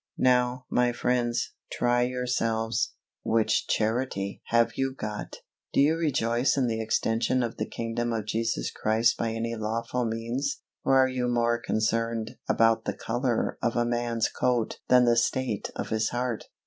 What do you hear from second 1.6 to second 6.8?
try yourselves which Charity have you got? Do you rejoice in